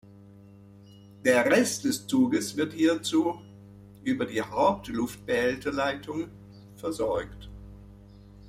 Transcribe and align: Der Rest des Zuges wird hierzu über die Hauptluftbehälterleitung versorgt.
Der 1.23 1.45
Rest 1.45 1.83
des 1.83 2.07
Zuges 2.07 2.57
wird 2.57 2.73
hierzu 2.73 3.39
über 4.03 4.25
die 4.25 4.41
Hauptluftbehälterleitung 4.41 6.27
versorgt. 6.75 7.51